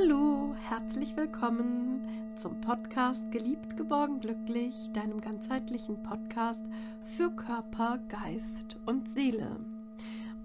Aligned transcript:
Hallo, 0.00 0.54
herzlich 0.68 1.16
willkommen 1.16 2.02
zum 2.36 2.60
Podcast 2.60 3.32
Geliebt, 3.32 3.76
geborgen, 3.76 4.20
glücklich, 4.20 4.74
deinem 4.92 5.20
ganzheitlichen 5.20 6.02
Podcast 6.04 6.62
für 7.04 7.30
Körper, 7.30 7.98
Geist 8.08 8.78
und 8.86 9.10
Seele. 9.10 9.58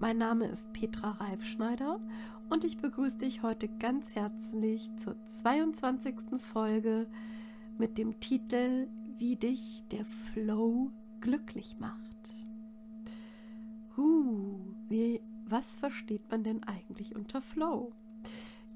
Mein 0.00 0.18
Name 0.18 0.46
ist 0.46 0.72
Petra 0.72 1.12
Reifschneider 1.12 2.00
und 2.50 2.64
ich 2.64 2.78
begrüße 2.78 3.18
dich 3.18 3.42
heute 3.42 3.68
ganz 3.68 4.14
herzlich 4.14 4.90
zur 4.96 5.14
22. 5.28 6.16
Folge 6.38 7.06
mit 7.78 7.96
dem 7.96 8.18
Titel 8.18 8.88
Wie 9.18 9.36
dich 9.36 9.84
der 9.92 10.04
Flow 10.04 10.90
glücklich 11.20 11.76
macht. 11.78 12.34
Huh, 13.96 14.58
wie, 14.88 15.20
was 15.46 15.76
versteht 15.76 16.28
man 16.30 16.42
denn 16.42 16.64
eigentlich 16.64 17.14
unter 17.14 17.40
Flow? 17.40 17.92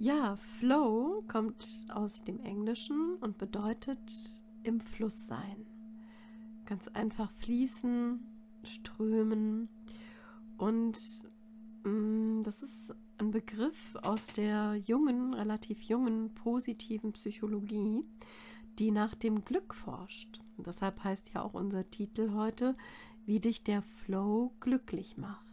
Ja, 0.00 0.36
Flow 0.58 1.24
kommt 1.26 1.84
aus 1.88 2.22
dem 2.22 2.38
Englischen 2.38 3.16
und 3.20 3.36
bedeutet 3.36 3.98
im 4.62 4.80
Fluss 4.80 5.26
sein. 5.26 5.66
Ganz 6.66 6.86
einfach 6.86 7.32
fließen, 7.32 8.20
strömen. 8.62 9.68
Und 10.56 11.00
mh, 11.82 11.90
mm, 11.90 12.42
das 12.44 12.62
ist 12.62 12.94
ein 13.18 13.32
Begriff 13.32 13.96
aus 14.02 14.28
der 14.28 14.76
jungen, 14.86 15.34
relativ 15.34 15.82
jungen, 15.82 16.32
positiven 16.32 17.12
Psychologie, 17.14 18.04
die 18.78 18.92
nach 18.92 19.16
dem 19.16 19.44
Glück 19.44 19.74
forscht. 19.74 20.40
Und 20.56 20.68
deshalb 20.68 21.02
heißt 21.02 21.30
ja 21.34 21.42
auch 21.42 21.54
unser 21.54 21.90
Titel 21.90 22.34
heute, 22.34 22.76
wie 23.26 23.40
dich 23.40 23.64
der 23.64 23.82
Flow 23.82 24.52
glücklich 24.60 25.16
macht. 25.16 25.47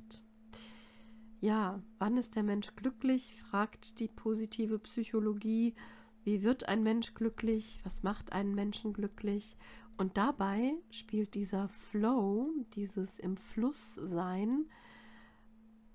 Ja, 1.42 1.82
wann 2.00 2.18
ist 2.18 2.36
der 2.36 2.44
Mensch 2.44 2.76
glücklich? 2.76 3.36
fragt 3.44 4.00
die 4.00 4.08
positive 4.08 4.80
Psychologie. 4.80 5.76
Wie 6.24 6.42
wird 6.42 6.68
ein 6.68 6.82
Mensch 6.82 7.14
glücklich? 7.14 7.80
Was 7.84 8.04
macht 8.04 8.32
einen 8.32 8.56
Menschen 8.56 8.94
glücklich? 8.94 9.58
Und 9.98 10.18
dabei 10.18 10.74
spielt 10.92 11.36
dieser 11.36 11.68
Flow, 11.68 12.50
dieses 12.74 13.20
im 13.20 13.38
Fluss 13.38 13.96
sein, 13.96 14.66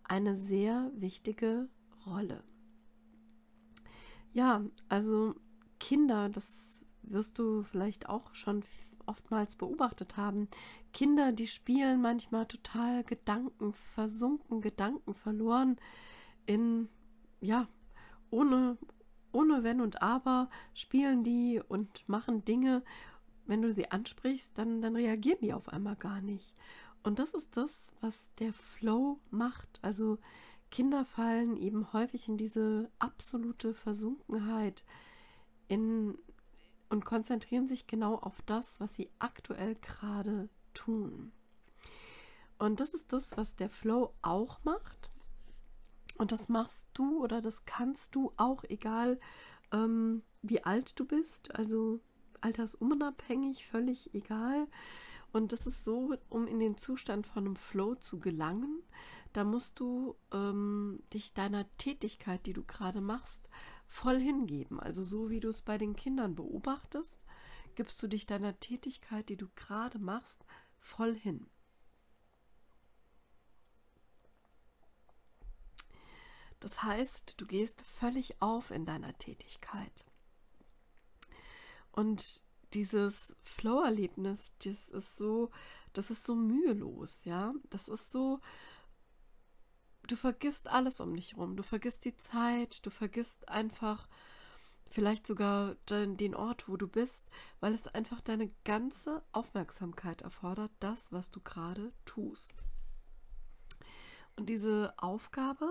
eine 0.05 0.37
sehr 0.37 0.91
wichtige 0.95 1.69
Rolle. 2.07 2.43
Ja, 4.33 4.65
also 4.89 5.35
Kinder, 5.79 6.29
das 6.29 6.85
wirst 7.03 7.39
du 7.39 7.63
vielleicht 7.63 8.09
auch 8.09 8.35
schon 8.35 8.63
oftmals 9.11 9.57
beobachtet 9.57 10.17
haben. 10.17 10.49
Kinder, 10.93 11.33
die 11.33 11.47
spielen 11.47 12.01
manchmal 12.01 12.47
total 12.47 13.05
Gedanken 13.05 13.75
versunken, 13.75 14.61
Gedanken 14.61 15.15
verloren 15.15 15.77
in, 16.47 16.89
ja, 17.41 17.69
ohne, 18.31 18.79
ohne 19.33 19.63
Wenn 19.63 19.81
und 19.81 20.01
Aber 20.01 20.49
spielen 20.75 21.25
die 21.25 21.61
und 21.69 22.09
machen 22.09 22.45
Dinge. 22.45 22.83
Wenn 23.47 23.63
du 23.63 23.73
sie 23.73 23.91
ansprichst, 23.91 24.57
dann, 24.57 24.81
dann 24.81 24.97
reagieren 24.97 25.41
die 25.43 25.53
auf 25.53 25.69
einmal 25.69 25.97
gar 25.97 26.21
nicht. 26.21 26.55
Und 27.03 27.19
das 27.19 27.35
ist 27.35 27.57
das, 27.57 27.93
was 28.01 28.31
der 28.39 28.53
Flow 28.53 29.19
macht. 29.31 29.81
Also 29.83 30.19
Kinder 30.71 31.05
fallen 31.05 31.57
eben 31.57 31.93
häufig 31.93 32.29
in 32.29 32.37
diese 32.37 32.91
absolute 32.99 33.75
Versunkenheit, 33.75 34.85
in 35.69 36.17
und 36.91 37.05
konzentrieren 37.05 37.69
sich 37.69 37.87
genau 37.87 38.17
auf 38.17 38.43
das, 38.43 38.79
was 38.81 38.95
sie 38.95 39.09
aktuell 39.19 39.77
gerade 39.77 40.49
tun. 40.75 41.33
Und 42.59 42.81
das 42.81 42.93
ist 42.93 43.13
das, 43.13 43.37
was 43.37 43.57
der 43.57 43.71
Flow 43.71 44.13
auch 44.21 44.63
macht. 44.65 45.11
Und 46.19 46.33
das 46.33 46.51
machst 46.51 46.87
du 46.93 47.23
oder 47.23 47.41
das 47.41 47.65
kannst 47.65 48.15
du 48.15 48.33
auch, 48.37 48.65
egal 48.65 49.19
ähm, 49.73 50.23
wie 50.43 50.63
alt 50.63 50.99
du 51.01 51.07
bist, 51.07 51.55
also 51.55 52.01
altersunabhängig, 52.43 53.67
völlig 53.67 54.13
egal. 54.15 54.67
Und 55.33 55.53
das 55.53 55.67
ist 55.67 55.85
so, 55.85 56.15
um 56.29 56.47
in 56.47 56.59
den 56.59 56.77
Zustand 56.77 57.27
von 57.27 57.47
einem 57.47 57.57
Flow 57.57 57.95
zu 57.95 58.19
gelangen, 58.19 58.83
da 59.33 59.45
musst 59.45 59.79
du 59.79 60.17
ähm, 60.33 61.01
dich 61.15 61.33
deiner 61.35 61.65
Tätigkeit, 61.79 62.45
die 62.47 62.53
du 62.53 62.65
gerade 62.65 63.01
machst, 63.01 63.49
voll 63.91 64.21
hingeben. 64.21 64.81
Also 64.81 65.03
so 65.03 65.29
wie 65.29 65.41
du 65.41 65.51
es 65.51 65.61
bei 65.63 65.77
den 65.77 65.95
Kindern 65.95 66.37
beobachtest, 66.37 67.21
gibst 67.75 68.03
du 68.03 68.07
dich 68.07 68.25
deiner 68.25 68.59
Tätigkeit, 68.59 69.29
die 69.29 69.37
du 69.37 69.49
gerade 69.57 69.99
machst, 69.99 70.47
voll 70.79 71.15
hin. 71.15 71.51
Das 76.61 76.83
heißt, 76.83 77.35
du 77.39 77.47
gehst 77.47 77.83
völlig 77.83 78.41
auf 78.41 78.71
in 78.71 78.87
deiner 78.87 79.17
Tätigkeit. 79.19 80.05
Und 81.91 82.43
dieses 82.75 83.35
Flow-Erlebnis, 83.41 84.55
das 84.63 84.89
ist 84.91 85.17
so, 85.17 85.51
das 85.95 86.11
ist 86.11 86.23
so 86.23 86.35
mühelos, 86.37 87.25
ja. 87.25 87.55
Das 87.71 87.89
ist 87.89 88.11
so, 88.11 88.41
du 90.11 90.17
vergisst 90.17 90.69
alles 90.69 91.01
um 91.01 91.15
dich 91.15 91.37
rum. 91.37 91.57
Du 91.57 91.63
vergisst 91.63 92.05
die 92.05 92.17
Zeit, 92.17 92.85
du 92.85 92.91
vergisst 92.91 93.49
einfach 93.49 94.09
vielleicht 94.91 95.27
sogar 95.27 95.77
den, 95.89 96.17
den 96.17 96.35
Ort, 96.35 96.69
wo 96.69 96.77
du 96.77 96.89
bist, 96.89 97.23
weil 97.61 97.73
es 97.73 97.87
einfach 97.87 98.21
deine 98.21 98.49
ganze 98.65 99.23
Aufmerksamkeit 99.33 100.23
erfordert, 100.23 100.73
das, 100.81 101.13
was 101.13 101.31
du 101.31 101.41
gerade 101.41 101.93
tust. 102.05 102.65
Und 104.37 104.47
diese 104.49 104.93
Aufgabe 104.97 105.71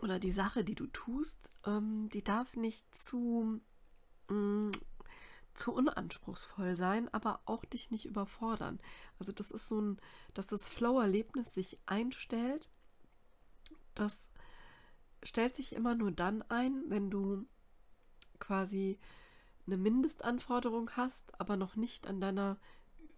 oder 0.00 0.18
die 0.18 0.32
Sache, 0.32 0.64
die 0.64 0.74
du 0.74 0.86
tust, 0.86 1.52
ähm, 1.66 2.08
die 2.10 2.22
darf 2.22 2.56
nicht 2.56 2.94
zu 2.94 3.60
mm, 4.28 4.70
zu 5.54 5.72
unanspruchsvoll 5.72 6.74
sein, 6.74 7.12
aber 7.12 7.40
auch 7.44 7.64
dich 7.64 7.90
nicht 7.90 8.04
überfordern. 8.04 8.80
Also 9.18 9.32
das 9.32 9.50
ist 9.50 9.68
so 9.68 9.80
ein, 9.80 10.00
dass 10.34 10.46
das 10.46 10.68
Flow-Erlebnis 10.68 11.54
sich 11.54 11.78
einstellt, 11.86 12.68
das 13.94 14.28
stellt 15.22 15.54
sich 15.54 15.72
immer 15.72 15.94
nur 15.94 16.10
dann 16.10 16.42
ein, 16.42 16.84
wenn 16.88 17.10
du 17.10 17.46
quasi 18.38 18.98
eine 19.66 19.76
Mindestanforderung 19.78 20.90
hast, 20.90 21.40
aber 21.40 21.56
noch 21.56 21.76
nicht 21.76 22.06
an 22.06 22.20
deiner 22.20 22.58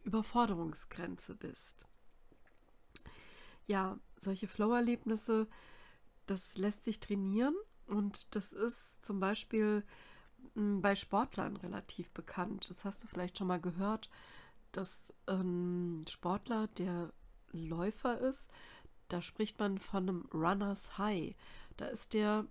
Überforderungsgrenze 0.04 1.34
bist. 1.34 1.86
Ja, 3.66 3.98
solche 4.20 4.47
Flow-Erlebnisse, 4.47 5.48
das 6.26 6.56
lässt 6.56 6.84
sich 6.84 7.00
trainieren 7.00 7.54
und 7.86 8.34
das 8.36 8.53
ist 8.53 9.04
zum 9.04 9.18
Beispiel 9.18 9.84
bei 10.54 10.94
Sportlern 10.94 11.56
relativ 11.56 12.10
bekannt. 12.10 12.68
Das 12.70 12.84
hast 12.84 13.02
du 13.02 13.06
vielleicht 13.06 13.38
schon 13.38 13.46
mal 13.46 13.60
gehört, 13.60 14.10
dass 14.72 15.12
ein 15.26 16.04
Sportler, 16.08 16.68
der 16.68 17.12
Läufer 17.52 18.18
ist, 18.18 18.50
da 19.08 19.22
spricht 19.22 19.58
man 19.58 19.78
von 19.78 20.08
einem 20.08 20.28
Runners 20.32 20.98
High. 20.98 21.34
Da 21.76 21.86
ist 21.86 22.12
der 22.12 22.46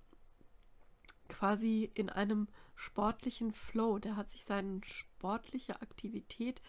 quasi 1.28 1.92
in 1.94 2.10
einem 2.10 2.48
sportlichen 2.76 3.52
Flow. 3.52 4.00
Der 4.00 4.16
hat 4.16 4.30
sich 4.30 4.44
seine 4.44 4.82
sportliche 4.84 5.82
Aktivität 5.82 6.62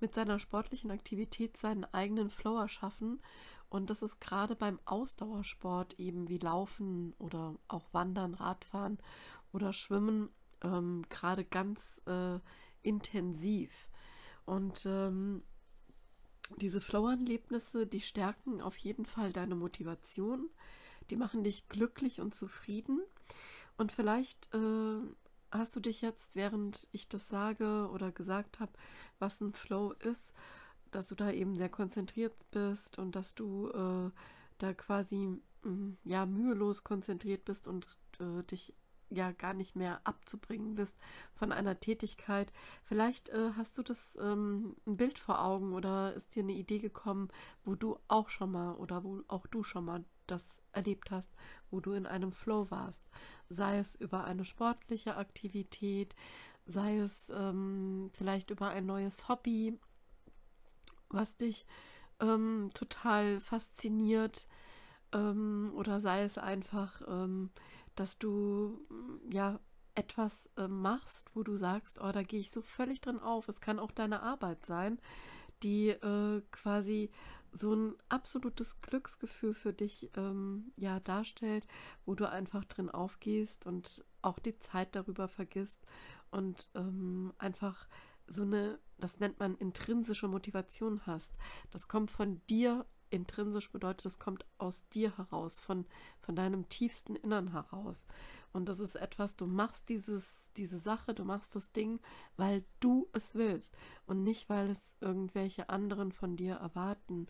mit 0.00 0.14
seiner 0.14 0.38
sportlichen 0.38 0.90
Aktivität 0.90 1.56
seinen 1.56 1.84
eigenen 1.84 2.30
Flow 2.30 2.58
erschaffen. 2.58 3.22
Und 3.68 3.90
das 3.90 4.02
ist 4.02 4.20
gerade 4.20 4.54
beim 4.54 4.78
Ausdauersport 4.84 5.98
eben 5.98 6.28
wie 6.28 6.38
Laufen 6.38 7.14
oder 7.18 7.54
auch 7.68 7.92
Wandern, 7.92 8.34
Radfahren 8.34 8.98
oder 9.52 9.72
Schwimmen 9.72 10.28
ähm, 10.64 11.04
gerade 11.08 11.44
ganz 11.44 12.00
äh, 12.06 12.38
intensiv. 12.82 13.70
Und 14.44 14.84
ähm, 14.86 15.42
diese 16.56 16.80
Flow-Erlebnisse, 16.80 17.86
die 17.86 18.00
stärken 18.00 18.60
auf 18.60 18.76
jeden 18.78 19.06
Fall 19.06 19.32
deine 19.32 19.54
Motivation, 19.54 20.50
die 21.10 21.16
machen 21.16 21.44
dich 21.44 21.68
glücklich 21.68 22.20
und 22.20 22.34
zufrieden. 22.34 23.00
Und 23.76 23.92
vielleicht 23.92 24.52
äh, 24.54 25.00
hast 25.50 25.76
du 25.76 25.80
dich 25.80 26.02
jetzt, 26.02 26.36
während 26.36 26.88
ich 26.92 27.08
das 27.08 27.28
sage 27.28 27.88
oder 27.92 28.12
gesagt 28.12 28.60
habe, 28.60 28.72
was 29.18 29.40
ein 29.40 29.52
Flow 29.52 29.92
ist, 29.92 30.32
dass 30.90 31.08
du 31.08 31.14
da 31.14 31.30
eben 31.30 31.56
sehr 31.56 31.68
konzentriert 31.68 32.36
bist 32.50 32.98
und 32.98 33.16
dass 33.16 33.34
du 33.34 33.68
äh, 33.70 34.10
da 34.58 34.74
quasi 34.74 35.40
mm, 35.62 35.94
ja 36.04 36.26
mühelos 36.26 36.84
konzentriert 36.84 37.44
bist 37.44 37.66
und 37.66 37.86
äh, 38.20 38.42
dich 38.44 38.74
ja 39.10 39.32
gar 39.32 39.54
nicht 39.54 39.76
mehr 39.76 40.00
abzubringen 40.04 40.74
bist 40.74 40.96
von 41.34 41.52
einer 41.52 41.78
Tätigkeit. 41.80 42.52
Vielleicht 42.84 43.28
äh, 43.30 43.50
hast 43.56 43.78
du 43.78 43.82
das 43.82 44.16
ähm, 44.20 44.76
ein 44.86 44.96
Bild 44.96 45.18
vor 45.18 45.44
Augen 45.44 45.72
oder 45.72 46.14
ist 46.14 46.34
dir 46.34 46.42
eine 46.42 46.52
Idee 46.52 46.78
gekommen, 46.78 47.28
wo 47.64 47.74
du 47.74 47.98
auch 48.08 48.28
schon 48.28 48.52
mal 48.52 48.74
oder 48.74 49.04
wo 49.04 49.22
auch 49.28 49.46
du 49.46 49.62
schon 49.62 49.84
mal 49.84 50.04
das 50.26 50.60
erlebt 50.72 51.10
hast, 51.10 51.30
wo 51.70 51.80
du 51.80 51.92
in 51.92 52.06
einem 52.06 52.32
Flow 52.32 52.70
warst. 52.70 53.02
Sei 53.48 53.78
es 53.78 53.94
über 53.94 54.24
eine 54.24 54.44
sportliche 54.44 55.16
Aktivität, 55.16 56.14
sei 56.66 56.98
es 56.98 57.30
ähm, 57.34 58.10
vielleicht 58.14 58.50
über 58.50 58.70
ein 58.70 58.86
neues 58.86 59.28
Hobby, 59.28 59.78
was 61.10 61.36
dich 61.36 61.66
ähm, 62.20 62.70
total 62.74 63.40
fasziniert 63.40 64.46
ähm, 65.12 65.72
oder 65.74 66.00
sei 66.00 66.22
es 66.22 66.38
einfach, 66.38 67.00
ähm, 67.06 67.50
dass 67.94 68.18
du 68.18 68.78
ja 69.30 69.60
etwas 69.94 70.50
äh, 70.56 70.68
machst, 70.68 71.30
wo 71.34 71.42
du 71.42 71.56
sagst, 71.56 72.00
oh, 72.00 72.10
da 72.10 72.22
gehe 72.22 72.40
ich 72.40 72.50
so 72.50 72.62
völlig 72.62 73.00
drin 73.00 73.20
auf. 73.20 73.48
Es 73.48 73.60
kann 73.60 73.78
auch 73.78 73.92
deine 73.92 74.22
Arbeit 74.22 74.66
sein, 74.66 74.98
die 75.62 75.90
äh, 75.90 76.42
quasi 76.50 77.10
so 77.52 77.72
ein 77.72 77.94
absolutes 78.08 78.80
Glücksgefühl 78.80 79.54
für 79.54 79.72
dich 79.72 80.10
ähm, 80.16 80.72
ja 80.76 80.98
darstellt, 80.98 81.66
wo 82.04 82.14
du 82.14 82.28
einfach 82.28 82.64
drin 82.64 82.90
aufgehst 82.90 83.66
und 83.66 84.04
auch 84.22 84.40
die 84.40 84.58
Zeit 84.58 84.96
darüber 84.96 85.28
vergisst 85.28 85.80
und 86.30 86.68
ähm, 86.74 87.32
einfach 87.38 87.86
so 88.26 88.42
eine, 88.42 88.80
das 88.98 89.20
nennt 89.20 89.38
man 89.38 89.54
intrinsische 89.56 90.26
Motivation 90.26 91.02
hast. 91.06 91.36
Das 91.70 91.86
kommt 91.86 92.10
von 92.10 92.44
dir 92.46 92.86
intrinsisch 93.14 93.70
bedeutet, 93.70 94.06
es 94.06 94.18
kommt 94.18 94.44
aus 94.58 94.88
dir 94.90 95.16
heraus, 95.16 95.60
von, 95.60 95.86
von 96.20 96.36
deinem 96.36 96.68
tiefsten 96.68 97.16
Innern 97.16 97.52
heraus. 97.52 98.04
Und 98.52 98.66
das 98.66 98.80
ist 98.80 98.96
etwas, 98.96 99.36
du 99.36 99.46
machst 99.46 99.88
dieses, 99.88 100.50
diese 100.56 100.78
Sache, 100.78 101.14
du 101.14 101.24
machst 101.24 101.56
das 101.56 101.72
Ding, 101.72 102.00
weil 102.36 102.64
du 102.80 103.08
es 103.12 103.34
willst 103.34 103.76
und 104.06 104.22
nicht, 104.22 104.48
weil 104.48 104.70
es 104.70 104.80
irgendwelche 105.00 105.68
anderen 105.68 106.12
von 106.12 106.36
dir 106.36 106.54
erwarten 106.54 107.26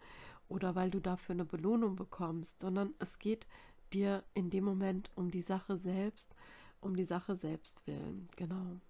oder 0.48 0.74
weil 0.74 0.90
du 0.90 1.00
dafür 1.00 1.34
eine 1.34 1.44
Belohnung 1.44 1.96
bekommst, 1.96 2.60
sondern 2.60 2.94
es 2.98 3.18
geht 3.18 3.46
dir 3.92 4.24
in 4.34 4.50
dem 4.50 4.64
Moment 4.64 5.10
um 5.14 5.30
die 5.30 5.42
Sache 5.42 5.76
selbst, 5.76 6.34
um 6.80 6.96
die 6.96 7.04
Sache 7.04 7.36
selbst 7.36 7.86
willen. 7.86 8.28
Genau. 8.36 8.80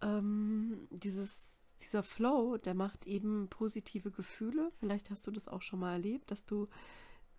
Ähm, 0.00 0.88
dieses 0.90 1.51
dieser 1.82 2.02
Flow, 2.02 2.56
der 2.56 2.74
macht 2.74 3.06
eben 3.06 3.48
positive 3.48 4.10
Gefühle. 4.10 4.72
Vielleicht 4.80 5.10
hast 5.10 5.26
du 5.26 5.30
das 5.30 5.48
auch 5.48 5.62
schon 5.62 5.80
mal 5.80 5.92
erlebt, 5.92 6.30
dass 6.30 6.44
du 6.44 6.68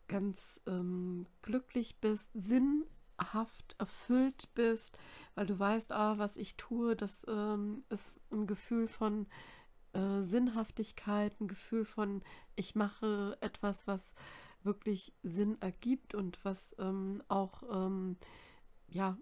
ganz 0.08 0.62
ähm, 0.68 1.26
glücklich 1.42 1.98
bist, 2.00 2.30
sinnhaft 2.34 3.76
erfüllt 3.80 4.54
bist, 4.54 5.00
weil 5.36 5.46
du 5.46 5.58
weißt, 5.58 5.92
ah, 5.92 6.18
was 6.18 6.38
ich 6.38 6.56
tue, 6.56 6.96
das 6.96 7.26
ähm, 7.28 7.84
ist 7.90 8.22
ein 8.32 8.48
Gefühl 8.48 8.88
von 8.88 9.28
äh, 9.94 10.22
Sinnhaftigkeit, 10.22 11.40
ein 11.40 11.48
Gefühl 11.48 11.86
von, 11.86 12.22
ich 12.56 12.76
mache 12.76 13.38
etwas, 13.42 13.88
was 13.88 14.14
wirklich 14.64 15.14
Sinn 15.24 15.58
ergibt 15.62 16.16
und 16.16 16.44
was 16.44 16.76
ähm, 16.80 17.22
auch 17.28 17.64
ähm, 17.72 18.18
ja, 18.88 19.18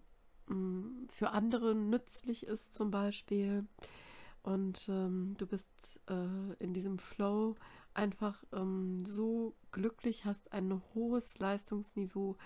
für 1.07 1.31
andere 1.31 1.75
nützlich 1.75 2.45
ist 2.45 2.73
zum 2.73 2.91
Beispiel 2.91 3.65
und 4.43 4.87
ähm, 4.89 5.35
du 5.37 5.45
bist 5.45 5.67
äh, 6.09 6.53
in 6.59 6.73
diesem 6.73 6.99
Flow 6.99 7.55
einfach 7.93 8.43
ähm, 8.51 9.05
so 9.05 9.55
glücklich, 9.71 10.25
hast 10.25 10.51
ein 10.51 10.81
hohes 10.93 11.37
Leistungsniveau, 11.37 12.37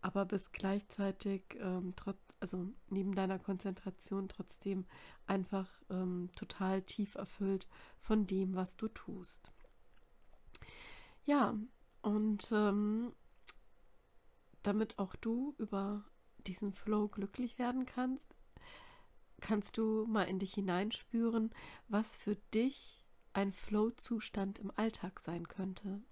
aber 0.00 0.26
bist 0.26 0.52
gleichzeitig 0.52 1.42
ähm, 1.58 1.92
trotz, 1.96 2.18
also 2.38 2.68
neben 2.88 3.14
deiner 3.14 3.38
Konzentration 3.38 4.28
trotzdem 4.28 4.86
einfach 5.26 5.68
ähm, 5.90 6.30
total 6.36 6.82
tief 6.82 7.14
erfüllt 7.14 7.66
von 8.00 8.26
dem, 8.26 8.54
was 8.54 8.76
du 8.76 8.88
tust. 8.88 9.52
Ja, 11.24 11.54
und 12.02 12.50
ähm, 12.52 13.12
damit 14.62 14.98
auch 14.98 15.16
du 15.16 15.54
über 15.58 16.04
diesen 16.46 16.72
Flow 16.72 17.08
glücklich 17.08 17.58
werden 17.58 17.86
kannst, 17.86 18.34
kannst 19.40 19.76
du 19.78 20.06
mal 20.06 20.24
in 20.24 20.38
dich 20.38 20.54
hineinspüren, 20.54 21.50
was 21.88 22.10
für 22.10 22.36
dich 22.54 23.04
ein 23.32 23.52
Flow-Zustand 23.52 24.58
im 24.58 24.72
Alltag 24.76 25.20
sein 25.20 25.48
könnte. 25.48 26.02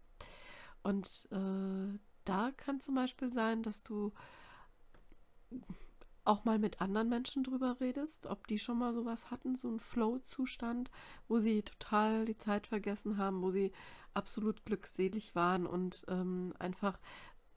Und 0.83 1.29
äh, 1.31 1.99
da 2.25 2.51
kann 2.57 2.81
zum 2.81 2.95
Beispiel 2.95 3.33
sein, 3.33 3.63
dass 3.63 3.83
du 3.83 4.13
auch 6.25 6.45
mal 6.45 6.59
mit 6.59 6.81
anderen 6.83 7.09
Menschen 7.09 7.43
drüber 7.43 7.81
redest, 7.81 8.27
ob 8.27 8.47
die 8.47 8.59
schon 8.59 8.79
mal 8.79 8.93
sowas 8.93 9.31
hatten, 9.31 9.57
so 9.57 9.69
einen 9.69 9.81
Flow-Zustand, 9.81 10.91
wo 11.27 11.39
sie 11.39 11.63
total 11.63 12.27
die 12.27 12.37
Zeit 12.37 12.67
vergessen 12.67 13.17
haben, 13.17 13.41
wo 13.41 13.51
sie 13.51 13.73
absolut 14.13 14.65
glückselig 14.67 15.35
waren 15.35 15.67
und 15.67 16.05
ähm, 16.09 16.53
einfach, 16.59 16.99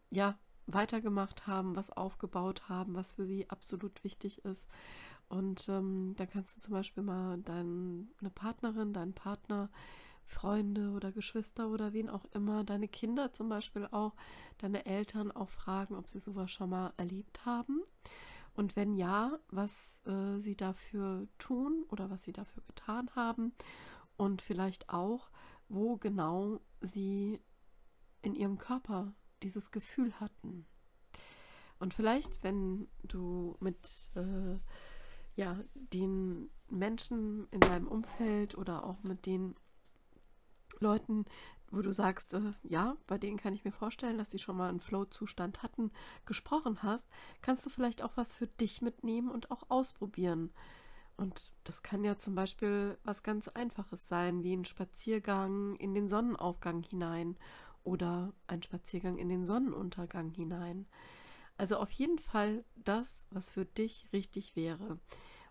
ja, 0.09 0.37
weitergemacht 0.67 1.47
haben, 1.47 1.75
was 1.75 1.89
aufgebaut 1.89 2.69
haben, 2.69 2.95
was 2.95 3.11
für 3.13 3.25
sie 3.25 3.49
absolut 3.49 4.03
wichtig 4.05 4.45
ist. 4.45 4.67
Und 5.31 5.69
ähm, 5.69 6.13
dann 6.17 6.29
kannst 6.29 6.57
du 6.57 6.59
zum 6.59 6.73
Beispiel 6.73 7.03
mal 7.03 7.37
deine 7.37 8.29
Partnerin, 8.35 8.91
deinen 8.91 9.13
Partner, 9.13 9.69
Freunde 10.25 10.91
oder 10.91 11.13
Geschwister 11.13 11.69
oder 11.69 11.93
wen 11.93 12.09
auch 12.09 12.25
immer, 12.33 12.65
deine 12.65 12.89
Kinder 12.89 13.31
zum 13.31 13.47
Beispiel 13.47 13.87
auch, 13.91 14.13
deine 14.57 14.85
Eltern 14.85 15.31
auch 15.31 15.47
fragen, 15.47 15.95
ob 15.95 16.09
sie 16.09 16.19
sowas 16.19 16.51
schon 16.51 16.71
mal 16.71 16.91
erlebt 16.97 17.45
haben. 17.45 17.79
Und 18.55 18.75
wenn 18.75 18.93
ja, 18.93 19.39
was 19.47 20.01
äh, 20.05 20.37
sie 20.39 20.57
dafür 20.57 21.29
tun 21.37 21.85
oder 21.87 22.09
was 22.09 22.23
sie 22.23 22.33
dafür 22.33 22.63
getan 22.67 23.09
haben. 23.15 23.53
Und 24.17 24.41
vielleicht 24.41 24.89
auch, 24.89 25.31
wo 25.69 25.95
genau 25.95 26.59
sie 26.81 27.39
in 28.21 28.35
ihrem 28.35 28.57
Körper 28.57 29.13
dieses 29.43 29.71
Gefühl 29.71 30.11
hatten. 30.19 30.65
Und 31.79 31.93
vielleicht, 31.93 32.43
wenn 32.43 32.89
du 33.03 33.55
mit 33.61 34.11
äh, 34.15 34.59
ja, 35.35 35.59
den 35.73 36.49
Menschen 36.69 37.47
in 37.51 37.59
deinem 37.59 37.87
Umfeld 37.87 38.57
oder 38.57 38.85
auch 38.85 39.03
mit 39.03 39.25
den 39.25 39.55
Leuten, 40.79 41.25
wo 41.69 41.81
du 41.81 41.93
sagst, 41.93 42.33
äh, 42.33 42.53
ja, 42.63 42.97
bei 43.07 43.17
denen 43.17 43.37
kann 43.37 43.53
ich 43.53 43.63
mir 43.63 43.71
vorstellen, 43.71 44.17
dass 44.17 44.31
sie 44.31 44.39
schon 44.39 44.57
mal 44.57 44.69
einen 44.69 44.81
Flow-Zustand 44.81 45.63
hatten, 45.63 45.91
gesprochen 46.25 46.83
hast, 46.83 47.05
kannst 47.41 47.65
du 47.65 47.69
vielleicht 47.69 48.01
auch 48.01 48.11
was 48.15 48.35
für 48.35 48.47
dich 48.47 48.81
mitnehmen 48.81 49.29
und 49.29 49.51
auch 49.51 49.69
ausprobieren. 49.69 50.51
Und 51.17 51.53
das 51.63 51.83
kann 51.83 52.03
ja 52.03 52.17
zum 52.17 52.35
Beispiel 52.35 52.97
was 53.03 53.23
ganz 53.23 53.47
Einfaches 53.47 54.07
sein, 54.07 54.43
wie 54.43 54.53
ein 54.53 54.65
Spaziergang 54.65 55.75
in 55.75 55.93
den 55.93 56.09
Sonnenaufgang 56.09 56.83
hinein 56.83 57.37
oder 57.83 58.33
ein 58.47 58.63
Spaziergang 58.63 59.17
in 59.17 59.29
den 59.29 59.45
Sonnenuntergang 59.45 60.31
hinein. 60.31 60.87
Also 61.61 61.77
auf 61.77 61.91
jeden 61.91 62.17
Fall 62.17 62.65
das, 62.73 63.23
was 63.29 63.51
für 63.51 63.65
dich 63.65 64.07
richtig 64.13 64.55
wäre. 64.55 64.97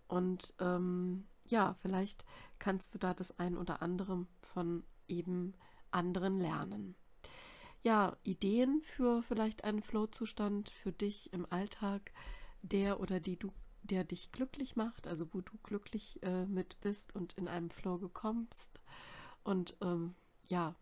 Und 0.09 0.55
ähm, 0.59 1.29
ja, 1.47 1.77
vielleicht 1.83 2.25
kannst 2.59 2.93
du 2.93 2.99
da 2.99 3.15
das 3.15 3.39
ein 3.39 3.57
oder 3.57 3.81
andere 3.81 4.27
von 4.41 4.83
eben 5.07 5.55
anderen 5.93 6.41
lernen. 6.41 6.97
Ja, 7.85 8.17
Ideen 8.25 8.83
für 8.83 9.23
vielleicht 9.23 9.63
einen 9.63 9.83
Flow-Zustand 9.83 10.71
für 10.71 10.91
dich 10.91 11.33
im 11.33 11.47
Alltag, 11.49 12.11
der 12.61 12.99
oder 12.99 13.21
die 13.21 13.37
du, 13.37 13.53
der 13.85 14.03
dich 14.03 14.33
glücklich 14.33 14.75
macht, 14.75 15.07
also 15.07 15.33
wo 15.33 15.43
du 15.43 15.53
glücklich 15.63 16.21
äh, 16.25 16.45
mit 16.45 16.81
bist 16.81 17.15
und 17.15 17.35
in 17.35 17.47
einem 17.47 17.71
Flow 17.71 17.99
gekommst. 17.99 18.81
Und 19.45 19.77
ähm, 19.81 20.17
ja, 20.49 20.75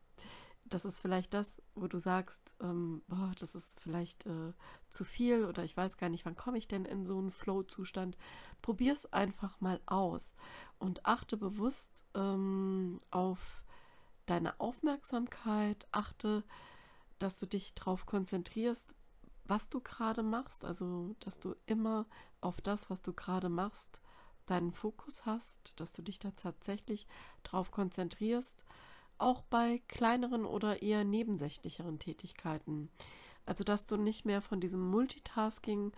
das 0.68 0.84
ist 0.84 1.00
vielleicht 1.00 1.34
das, 1.34 1.60
wo 1.74 1.86
du 1.86 1.98
sagst, 1.98 2.40
ähm, 2.60 3.02
boah, 3.08 3.32
das 3.38 3.54
ist 3.54 3.80
vielleicht 3.80 4.26
äh, 4.26 4.52
zu 4.90 5.04
viel 5.04 5.44
oder 5.44 5.64
ich 5.64 5.76
weiß 5.76 5.96
gar 5.96 6.08
nicht, 6.08 6.24
wann 6.24 6.36
komme 6.36 6.58
ich 6.58 6.68
denn 6.68 6.84
in 6.84 7.06
so 7.06 7.18
einen 7.18 7.30
Flow-Zustand. 7.30 8.16
Probier 8.62 8.92
es 8.92 9.12
einfach 9.12 9.60
mal 9.60 9.80
aus 9.86 10.34
und 10.78 11.06
achte 11.06 11.36
bewusst 11.36 11.90
ähm, 12.14 13.00
auf 13.10 13.62
deine 14.26 14.58
Aufmerksamkeit, 14.60 15.86
achte, 15.92 16.44
dass 17.18 17.38
du 17.38 17.46
dich 17.46 17.74
darauf 17.74 18.06
konzentrierst, 18.06 18.94
was 19.44 19.68
du 19.68 19.80
gerade 19.80 20.22
machst, 20.22 20.64
also 20.64 21.16
dass 21.20 21.38
du 21.38 21.54
immer 21.66 22.06
auf 22.40 22.60
das, 22.60 22.90
was 22.90 23.00
du 23.00 23.12
gerade 23.12 23.48
machst, 23.48 24.00
deinen 24.46 24.72
Fokus 24.72 25.26
hast, 25.26 25.80
dass 25.80 25.92
du 25.92 26.02
dich 26.02 26.18
da 26.18 26.30
tatsächlich 26.32 27.06
darauf 27.42 27.70
konzentrierst 27.70 28.62
auch 29.18 29.42
bei 29.42 29.82
kleineren 29.88 30.44
oder 30.44 30.82
eher 30.82 31.04
nebensächlicheren 31.04 31.98
Tätigkeiten. 31.98 32.90
Also 33.46 33.64
dass 33.64 33.86
du 33.86 33.96
nicht 33.96 34.24
mehr 34.24 34.42
von 34.42 34.60
diesem 34.60 34.80
Multitasking, 34.90 35.92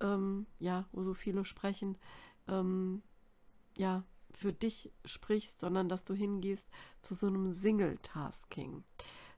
ähm, 0.00 0.46
ja, 0.58 0.86
wo 0.92 1.02
so 1.02 1.14
viele 1.14 1.44
sprechen, 1.44 1.98
ähm, 2.48 3.02
ja, 3.76 4.04
für 4.30 4.52
dich 4.52 4.92
sprichst, 5.04 5.60
sondern 5.60 5.88
dass 5.88 6.04
du 6.04 6.14
hingehst 6.14 6.66
zu 7.02 7.14
so 7.14 7.26
einem 7.26 7.52
Single-Tasking. 7.52 8.84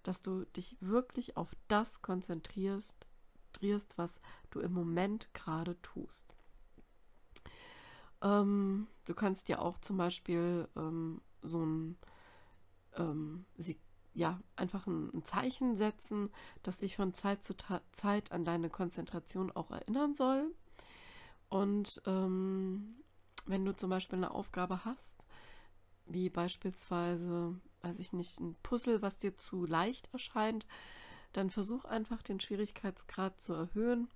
Dass 0.03 0.23
du 0.23 0.45
dich 0.57 0.77
wirklich 0.81 1.37
auf 1.37 1.55
das 1.69 2.03
konzentrierst, 2.03 2.95
was 3.97 4.21
du 4.51 4.61
im 4.61 4.73
Moment 4.73 5.33
gerade 5.33 5.81
tust. 5.81 6.35
Ähm, 8.21 8.89
du 9.05 9.15
kannst 9.15 9.49
dir 9.49 9.63
auch 9.63 9.79
zum 9.79 9.97
Beispiel 9.97 10.69
ähm, 10.77 11.23
so 11.43 11.65
ein 11.65 11.97
ähm, 12.97 13.45
sie 13.57 13.79
ja 14.15 14.41
einfach 14.57 14.87
ein, 14.87 15.11
ein, 15.13 15.25
Zeichen 15.25 15.77
setzen, 15.77 16.31
das 16.63 16.79
dich 16.79 16.97
von 16.97 17.15
Zeit 17.15 17.45
zu 17.45 17.57
Ta 17.57 17.81
Zeit 17.93 18.33
an 18.33 18.45
deine 18.45 18.71
Konzentration 18.71 19.51
auch 19.53 19.71
erinnern 19.71 20.15
soll. 20.15 20.55
Und 21.49 22.01
ähm, 22.07 22.97
wenn 23.47 23.65
du 23.65 23.77
zum 23.77 23.91
Beispiel 23.91 24.19
eine 24.19 24.31
Aufgabe 24.31 24.85
hast, 24.85 25.17
wie 26.07 26.29
beispielsweise, 26.29 27.59
weiß 27.83 27.99
ich 27.99 28.13
nicht, 28.13 28.41
ein 28.41 28.57
Puzzle, 28.63 29.03
was 29.03 29.19
dir 29.19 29.37
zu 29.37 29.65
leicht 29.65 30.13
erscheint, 30.13 30.67
dann 31.33 31.51
versuch 31.51 31.85
einfach 31.85 32.23
den 32.23 32.41
Schwierigkeitsgrad 32.41 33.43
zu 33.43 33.55
erhöhen, 33.55 34.09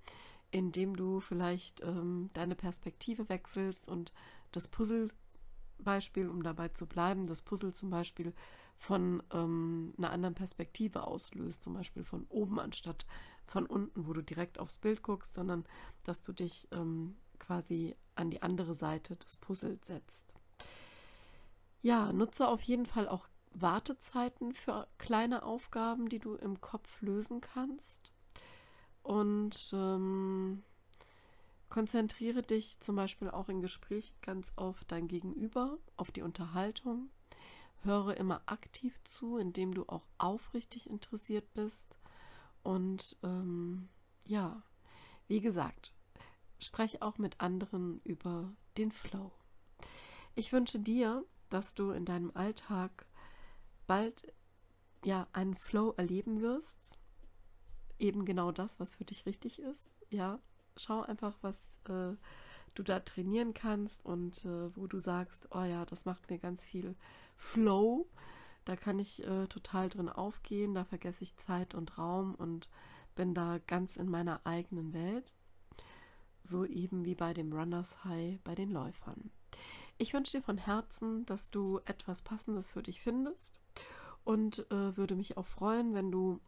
indem 0.51 0.95
du 0.95 1.19
vielleicht 1.19 1.81
ähm, 1.81 2.29
deine 2.33 2.55
Perspektive 2.55 3.29
wechselst 3.29 3.87
und 3.87 4.13
das 4.51 4.67
Puzzlebeispiel, 4.67 6.29
um 6.29 6.43
dabei 6.43 6.69
zu 6.69 6.87
bleiben, 6.87 7.27
das 7.27 7.41
Puzzle 7.41 7.73
zum 7.73 7.89
Beispiel 7.89 8.33
von 8.79 9.21
ähm, 9.31 9.93
einer 9.97 10.11
anderen 10.11 10.35
Perspektive 10.35 11.05
auslöst, 11.05 11.63
zum 11.63 11.73
Beispiel 11.73 12.05
von 12.05 12.25
oben 12.29 12.59
anstatt 12.59 13.05
von 13.45 13.65
unten, 13.65 14.07
wo 14.07 14.13
du 14.13 14.21
direkt 14.21 14.57
aufs 14.57 14.77
Bild 14.77 15.03
guckst, 15.03 15.33
sondern 15.33 15.65
dass 16.05 16.21
du 16.21 16.31
dich 16.31 16.67
ähm, 16.71 17.17
quasi 17.39 17.95
an 18.15 18.31
die 18.31 18.41
andere 18.41 18.73
Seite 18.73 19.17
des 19.17 19.37
Puzzles 19.37 19.85
setzt. 19.85 20.33
Ja, 21.81 22.11
nutze 22.13 22.47
auf 22.47 22.61
jeden 22.61 22.85
Fall 22.85 23.07
auch 23.07 23.27
Wartezeiten 23.51 24.53
für 24.53 24.87
kleine 24.97 25.43
Aufgaben, 25.43 26.07
die 26.07 26.19
du 26.19 26.35
im 26.35 26.61
Kopf 26.61 27.01
lösen 27.01 27.41
kannst. 27.41 28.13
Und 29.03 29.71
ähm, 29.73 30.63
konzentriere 31.69 32.43
dich 32.43 32.79
zum 32.79 32.95
Beispiel 32.95 33.29
auch 33.29 33.49
in 33.49 33.61
Gesprächen 33.61 34.15
ganz 34.21 34.51
auf 34.55 34.83
dein 34.85 35.07
Gegenüber, 35.07 35.77
auf 35.97 36.11
die 36.11 36.21
Unterhaltung. 36.21 37.09
Höre 37.83 38.17
immer 38.17 38.41
aktiv 38.45 39.01
zu, 39.03 39.37
indem 39.37 39.73
du 39.73 39.85
auch 39.87 40.05
aufrichtig 40.17 40.89
interessiert 40.89 41.53
bist. 41.53 41.95
Und 42.63 43.17
ähm, 43.23 43.89
ja, 44.25 44.61
wie 45.27 45.39
gesagt, 45.39 45.93
spreche 46.59 47.01
auch 47.01 47.17
mit 47.17 47.39
anderen 47.39 48.01
über 48.03 48.51
den 48.77 48.91
Flow. 48.91 49.31
Ich 50.35 50.51
wünsche 50.51 50.79
dir, 50.79 51.25
dass 51.49 51.73
du 51.73 51.91
in 51.91 52.05
deinem 52.05 52.31
Alltag 52.33 53.05
bald 53.87 54.33
ja 55.03 55.27
einen 55.33 55.55
Flow 55.55 55.93
erleben 55.97 56.41
wirst. 56.41 56.97
Eben 57.97 58.25
genau 58.25 58.51
das, 58.51 58.79
was 58.79 58.95
für 58.95 59.05
dich 59.05 59.25
richtig 59.25 59.59
ist. 59.59 59.93
Ja, 60.09 60.39
schau 60.77 61.01
einfach, 61.01 61.37
was 61.41 61.57
äh, 61.85 62.15
du 62.75 62.83
da 62.83 62.99
trainieren 62.99 63.53
kannst 63.53 64.03
und 64.05 64.45
äh, 64.45 64.75
wo 64.75 64.87
du 64.87 64.99
sagst, 64.99 65.47
oh 65.51 65.63
ja, 65.63 65.85
das 65.85 66.05
macht 66.05 66.29
mir 66.29 66.39
ganz 66.39 66.63
viel 66.63 66.95
Flow. 67.39 68.07
Da 68.65 68.75
kann 68.75 68.99
ich 68.99 69.25
äh, 69.25 69.47
total 69.47 69.89
drin 69.89 70.09
aufgehen, 70.09 70.75
da 70.75 70.83
vergesse 70.83 71.23
ich 71.23 71.35
Zeit 71.37 71.73
und 71.73 71.97
Raum 71.97 72.35
und 72.35 72.69
bin 73.15 73.33
da 73.33 73.57
ganz 73.65 73.97
in 73.97 74.09
meiner 74.09 74.45
eigenen 74.45 74.93
Welt. 74.93 75.33
So 76.43 76.65
eben 76.65 77.05
wie 77.05 77.15
bei 77.15 77.33
dem 77.33 77.51
Runners 77.51 78.03
High 78.03 78.39
bei 78.43 78.53
den 78.53 78.69
Läufern. 78.69 79.31
Ich 79.97 80.13
wünsche 80.13 80.37
dir 80.37 80.43
von 80.43 80.57
Herzen, 80.57 81.25
dass 81.25 81.49
du 81.49 81.79
etwas 81.85 82.21
Passendes 82.21 82.71
für 82.71 82.83
dich 82.83 83.01
findest 83.01 83.59
und 84.23 84.69
äh, 84.71 84.95
würde 84.95 85.15
mich 85.15 85.37
auch 85.37 85.47
freuen, 85.47 85.93
wenn 85.93 86.11
du 86.11 86.39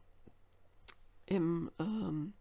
im, 1.25 1.71
ähm, 1.79 2.33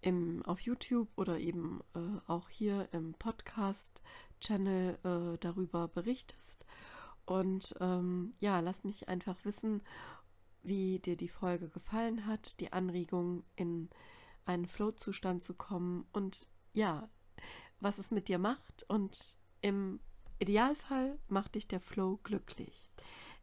im, 0.00 0.42
auf 0.46 0.60
YouTube 0.60 1.08
oder 1.16 1.38
eben 1.38 1.82
äh, 1.94 2.20
auch 2.26 2.48
hier 2.48 2.88
im 2.92 3.14
Podcast-Channel 3.14 4.98
äh, 5.04 5.38
darüber 5.38 5.88
berichtest. 5.88 6.64
Und 7.26 7.74
ähm, 7.80 8.34
ja, 8.40 8.60
lass 8.60 8.84
mich 8.84 9.08
einfach 9.08 9.36
wissen, 9.44 9.82
wie 10.62 10.98
dir 10.98 11.16
die 11.16 11.28
Folge 11.28 11.68
gefallen 11.68 12.26
hat, 12.26 12.58
die 12.60 12.72
Anregung 12.72 13.44
in 13.56 13.90
einen 14.46 14.66
Flow-Zustand 14.66 15.42
zu 15.42 15.54
kommen 15.54 16.06
und 16.12 16.48
ja, 16.72 17.08
was 17.80 17.98
es 17.98 18.10
mit 18.10 18.28
dir 18.28 18.38
macht 18.38 18.84
und 18.88 19.36
im 19.60 20.00
Idealfall 20.38 21.18
macht 21.28 21.54
dich 21.54 21.68
der 21.68 21.80
Flow 21.80 22.18
glücklich. 22.22 22.90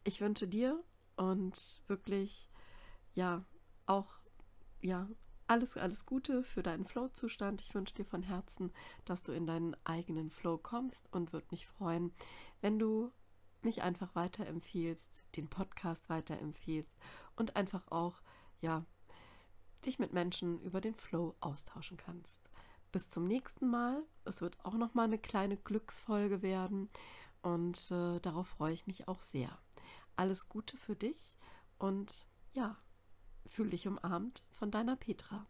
Ich 0.04 0.20
wünsche 0.20 0.46
dir 0.46 0.82
und 1.16 1.80
wirklich, 1.86 2.50
ja, 3.14 3.44
auch, 3.86 4.14
ja, 4.80 5.08
alles, 5.46 5.76
alles 5.76 6.06
Gute 6.06 6.44
für 6.44 6.62
deinen 6.62 6.86
Flow-Zustand. 6.86 7.60
Ich 7.60 7.74
wünsche 7.74 7.94
dir 7.94 8.04
von 8.04 8.22
Herzen, 8.22 8.72
dass 9.04 9.22
du 9.22 9.32
in 9.32 9.46
deinen 9.46 9.76
eigenen 9.84 10.30
Flow 10.30 10.58
kommst 10.58 11.12
und 11.12 11.32
würde 11.32 11.48
mich 11.50 11.66
freuen, 11.66 12.12
wenn 12.60 12.78
du 12.78 13.12
mich 13.64 13.82
einfach 13.82 14.14
weiterempfiehlst, 14.14 15.24
den 15.36 15.48
Podcast 15.48 16.08
weiterempfiehlst 16.08 16.92
und 17.36 17.56
einfach 17.56 17.90
auch, 17.90 18.20
ja, 18.60 18.84
dich 19.84 19.98
mit 19.98 20.12
Menschen 20.12 20.60
über 20.60 20.80
den 20.80 20.94
Flow 20.94 21.34
austauschen 21.40 21.96
kannst. 21.96 22.50
Bis 22.92 23.08
zum 23.08 23.26
nächsten 23.26 23.68
Mal. 23.68 24.02
Es 24.24 24.40
wird 24.40 24.62
auch 24.64 24.74
noch 24.74 24.94
mal 24.94 25.04
eine 25.04 25.18
kleine 25.18 25.56
Glücksfolge 25.56 26.42
werden 26.42 26.88
und 27.42 27.90
äh, 27.90 28.20
darauf 28.20 28.48
freue 28.48 28.74
ich 28.74 28.86
mich 28.86 29.08
auch 29.08 29.22
sehr. 29.22 29.58
Alles 30.14 30.48
Gute 30.48 30.76
für 30.76 30.94
dich 30.94 31.36
und 31.78 32.26
ja, 32.52 32.76
fühl 33.46 33.70
dich 33.70 33.88
umarmt 33.88 34.44
von 34.50 34.70
deiner 34.70 34.96
Petra. 34.96 35.46